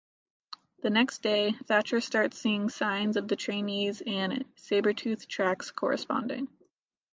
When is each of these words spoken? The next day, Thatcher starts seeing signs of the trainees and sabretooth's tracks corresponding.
The 0.81 0.89
next 0.89 1.19
day, 1.21 1.51
Thatcher 1.65 2.01
starts 2.01 2.39
seeing 2.39 2.69
signs 2.71 3.17
of 3.17 3.27
the 3.27 3.35
trainees 3.35 4.01
and 4.03 4.43
sabretooth's 4.55 5.27
tracks 5.27 5.69
corresponding. 5.69 6.47